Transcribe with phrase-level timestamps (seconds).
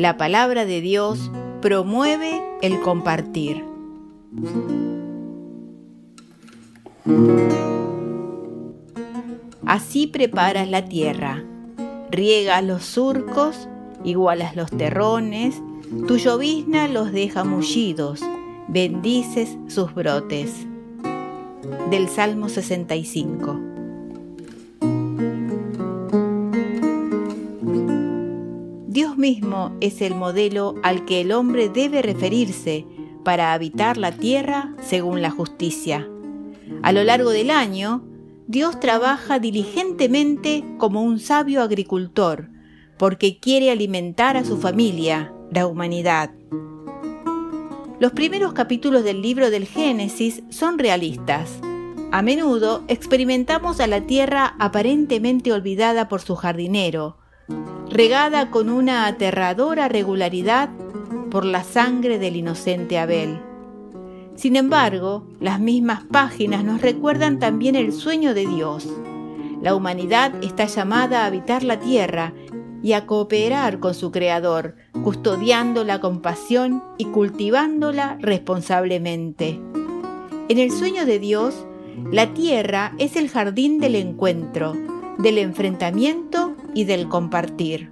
[0.00, 1.30] La palabra de Dios
[1.60, 3.62] promueve el compartir.
[9.66, 11.44] Así preparas la tierra,
[12.10, 13.68] riegas los surcos,
[14.02, 15.60] igualas los terrones,
[16.08, 18.22] tu llovizna los deja mullidos,
[18.68, 20.66] bendices sus brotes.
[21.90, 23.69] Del Salmo 65.
[29.20, 32.86] Mismo es el modelo al que el hombre debe referirse
[33.22, 36.08] para habitar la tierra según la justicia.
[36.82, 38.02] A lo largo del año,
[38.48, 42.48] Dios trabaja diligentemente como un sabio agricultor,
[42.98, 46.32] porque quiere alimentar a su familia, la humanidad.
[48.00, 51.60] Los primeros capítulos del libro del Génesis son realistas.
[52.12, 57.19] A menudo experimentamos a la tierra aparentemente olvidada por su jardinero,
[57.90, 60.70] regada con una aterradora regularidad
[61.30, 63.40] por la sangre del inocente Abel.
[64.36, 68.88] Sin embargo, las mismas páginas nos recuerdan también el sueño de Dios.
[69.60, 72.32] La humanidad está llamada a habitar la tierra
[72.82, 79.60] y a cooperar con su Creador, custodiándola con pasión y cultivándola responsablemente.
[80.48, 81.66] En el sueño de Dios,
[82.10, 84.74] la tierra es el jardín del encuentro,
[85.18, 87.90] del enfrentamiento y del compartir.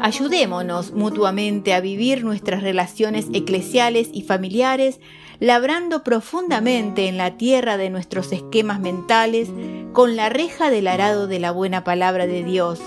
[0.00, 5.00] Ayudémonos mutuamente a vivir nuestras relaciones eclesiales y familiares,
[5.40, 9.48] labrando profundamente en la tierra de nuestros esquemas mentales
[9.92, 12.80] con la reja del arado de la buena palabra de Dios,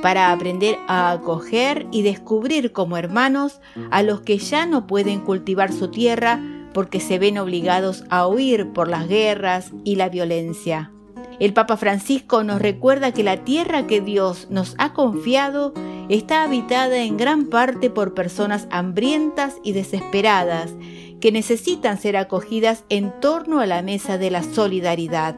[0.00, 5.72] para aprender a acoger y descubrir como hermanos a los que ya no pueden cultivar
[5.72, 6.40] su tierra
[6.72, 10.93] porque se ven obligados a huir por las guerras y la violencia.
[11.40, 15.74] El Papa Francisco nos recuerda que la tierra que Dios nos ha confiado
[16.08, 20.74] está habitada en gran parte por personas hambrientas y desesperadas
[21.20, 25.36] que necesitan ser acogidas en torno a la mesa de la solidaridad.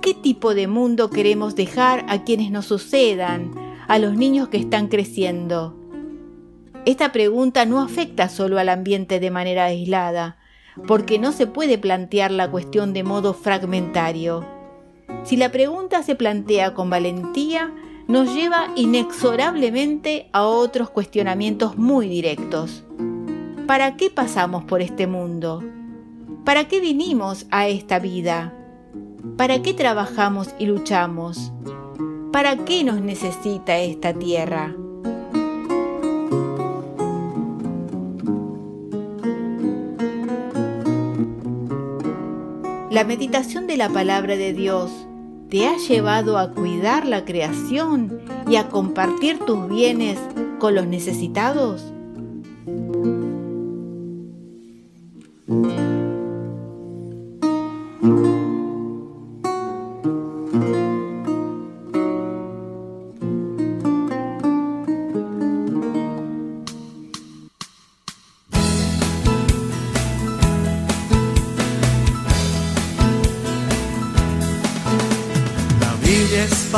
[0.00, 3.52] ¿Qué tipo de mundo queremos dejar a quienes nos sucedan,
[3.88, 5.76] a los niños que están creciendo?
[6.86, 10.36] Esta pregunta no afecta solo al ambiente de manera aislada,
[10.86, 14.53] porque no se puede plantear la cuestión de modo fragmentario.
[15.24, 17.72] Si la pregunta se plantea con valentía,
[18.08, 22.84] nos lleva inexorablemente a otros cuestionamientos muy directos.
[23.66, 25.64] ¿Para qué pasamos por este mundo?
[26.44, 28.52] ¿Para qué vinimos a esta vida?
[29.38, 31.52] ¿Para qué trabajamos y luchamos?
[32.30, 34.76] ¿Para qué nos necesita esta tierra?
[42.90, 44.90] La meditación de la palabra de Dios
[45.54, 50.18] te ha llevado a cuidar la creación y a compartir tus bienes
[50.58, 51.93] con los necesitados?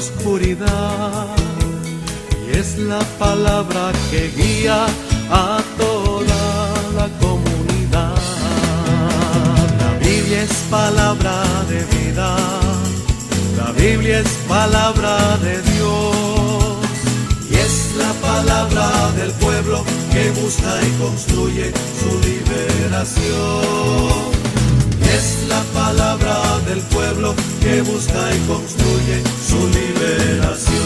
[0.00, 1.26] oscuridad.
[2.46, 4.86] Y es la palabra que guía
[5.30, 6.44] a toda
[6.98, 8.22] la comunidad.
[9.82, 11.36] La Biblia es palabra
[11.72, 12.28] de vida,
[13.60, 15.14] la Biblia es palabra
[15.46, 16.76] de Dios.
[17.50, 18.86] Y es la palabra
[19.18, 21.66] del pueblo que busca y construye
[22.00, 24.39] su liberación
[25.16, 30.80] es la palabra del pueblo que busca y construye su liberación.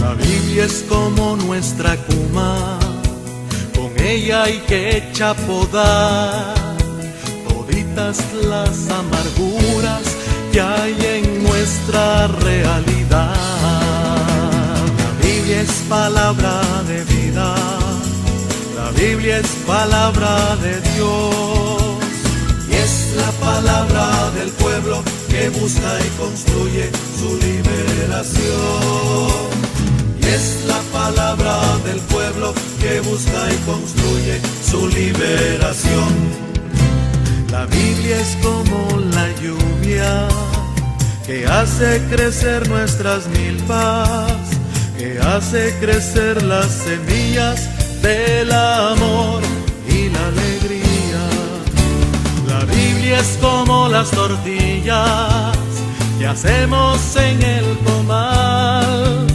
[0.00, 2.78] La Biblia es como nuestra cuma,
[3.74, 5.02] con ella hay que
[5.46, 6.54] podar
[7.48, 10.04] toditas las amarguras
[10.52, 13.35] que hay en nuestra realidad.
[15.88, 17.54] Palabra de vida,
[18.74, 21.82] la Biblia es palabra de Dios
[22.68, 28.46] y es la palabra del pueblo que busca y construye su liberación.
[30.20, 36.12] Y es la palabra del pueblo que busca y construye su liberación.
[37.52, 40.28] La Biblia es como la lluvia
[41.26, 44.45] que hace crecer nuestras milpas,
[44.98, 47.68] que hace crecer las semillas
[48.02, 49.42] del amor
[49.88, 51.22] y la alegría.
[52.48, 55.56] La Biblia es como las tortillas
[56.18, 59.26] que hacemos en el comal,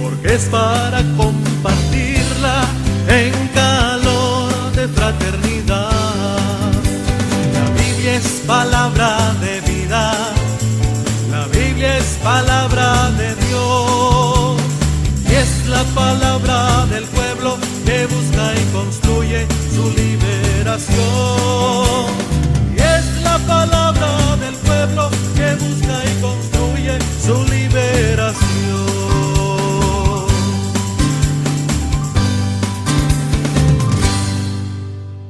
[0.00, 2.64] porque es para compartirla
[3.08, 5.90] en calor de fraternidad.
[7.54, 9.21] La Biblia es palabra